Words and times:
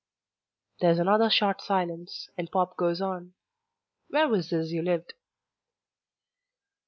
There's 0.79 0.97
another 0.97 1.29
short 1.29 1.61
silence, 1.61 2.31
and 2.35 2.49
Pop 2.49 2.75
goes 2.75 3.01
on. 3.01 3.35
"Where 4.09 4.27
was 4.27 4.49
this 4.49 4.71
you 4.71 4.81
lived?" 4.81 5.13